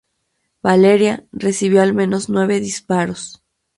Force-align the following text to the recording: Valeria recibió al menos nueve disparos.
Valeria 0.63 1.27
recibió 1.31 1.83
al 1.83 1.93
menos 1.93 2.27
nueve 2.27 2.59
disparos. 2.59 3.43